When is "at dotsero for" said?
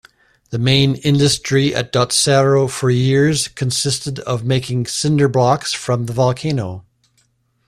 1.75-2.89